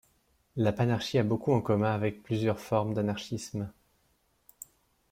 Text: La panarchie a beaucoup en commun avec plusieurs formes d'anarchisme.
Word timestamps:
La 0.55 0.73
panarchie 0.73 1.19
a 1.19 1.23
beaucoup 1.23 1.53
en 1.53 1.61
commun 1.61 1.93
avec 1.93 2.23
plusieurs 2.23 2.59
formes 2.59 2.95
d'anarchisme. 2.95 3.71